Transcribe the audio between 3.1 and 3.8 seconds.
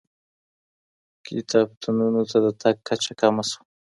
کمه سوه.